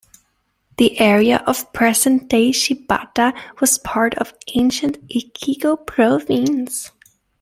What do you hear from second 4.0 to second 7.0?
of ancient Echigo Province.